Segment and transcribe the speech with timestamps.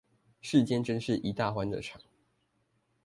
[0.41, 2.01] 世間真是一大歡樂場